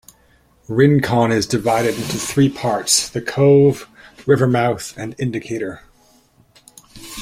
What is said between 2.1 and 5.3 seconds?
three parts: the Cove, Rivermouth, and